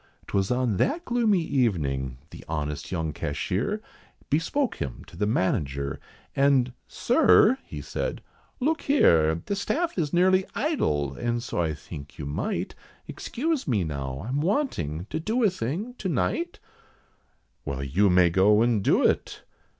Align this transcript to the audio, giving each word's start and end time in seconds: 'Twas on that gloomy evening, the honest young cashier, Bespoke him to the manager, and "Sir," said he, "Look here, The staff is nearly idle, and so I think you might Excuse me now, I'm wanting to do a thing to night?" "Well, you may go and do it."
'Twas 0.25 0.49
on 0.49 0.77
that 0.77 1.05
gloomy 1.05 1.43
evening, 1.43 2.17
the 2.31 2.43
honest 2.49 2.91
young 2.91 3.13
cashier, 3.13 3.83
Bespoke 4.31 4.77
him 4.77 5.03
to 5.05 5.15
the 5.15 5.27
manager, 5.27 5.99
and 6.35 6.73
"Sir," 6.87 7.59
said 7.83 8.19
he, 8.57 8.65
"Look 8.65 8.81
here, 8.81 9.43
The 9.45 9.55
staff 9.55 9.99
is 9.99 10.11
nearly 10.11 10.45
idle, 10.55 11.13
and 11.13 11.43
so 11.43 11.61
I 11.61 11.75
think 11.75 12.17
you 12.17 12.25
might 12.25 12.73
Excuse 13.07 13.67
me 13.67 13.83
now, 13.83 14.25
I'm 14.27 14.41
wanting 14.41 15.05
to 15.11 15.19
do 15.19 15.43
a 15.43 15.51
thing 15.51 15.93
to 15.99 16.09
night?" 16.09 16.57
"Well, 17.63 17.83
you 17.83 18.09
may 18.09 18.31
go 18.31 18.63
and 18.63 18.83
do 18.83 19.03
it." 19.03 19.43